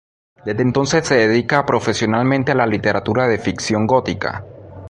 Desde 0.45 0.63
entonces 0.63 1.05
se 1.07 1.13
dedica 1.13 1.63
profesionalmente 1.63 2.53
a 2.53 2.55
la 2.55 2.65
literatura 2.65 3.27
de 3.27 3.37
ficción 3.37 3.85
gótica. 3.85 4.43